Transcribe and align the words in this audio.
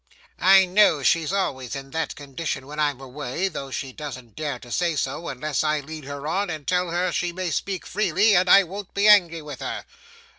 I 0.41 0.65
know 0.65 1.03
she's 1.03 1.31
always 1.31 1.75
in 1.75 1.91
that 1.91 2.15
condition 2.15 2.65
when 2.65 2.79
I'm 2.79 2.99
away, 2.99 3.49
thought 3.49 3.75
she 3.75 3.91
doesn't 3.91 4.35
dare 4.35 4.57
to 4.57 4.71
say 4.71 4.95
so, 4.95 5.27
unless 5.27 5.63
I 5.63 5.79
lead 5.81 6.05
her 6.05 6.25
on 6.25 6.49
and 6.49 6.65
tell 6.65 6.89
her 6.89 7.11
she 7.11 7.31
may 7.31 7.51
speak 7.51 7.85
freely 7.85 8.35
and 8.35 8.49
I 8.49 8.63
won't 8.63 8.95
be 8.95 9.07
angry 9.07 9.43
with 9.43 9.59
her. 9.59 9.85